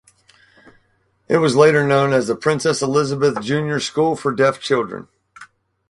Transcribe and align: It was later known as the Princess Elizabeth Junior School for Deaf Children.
It 1.27 1.37
was 1.37 1.55
later 1.55 1.85
known 1.85 2.11
as 2.11 2.25
the 2.25 2.35
Princess 2.35 2.81
Elizabeth 2.81 3.39
Junior 3.39 3.79
School 3.79 4.15
for 4.15 4.31
Deaf 4.33 4.59
Children. 4.59 5.07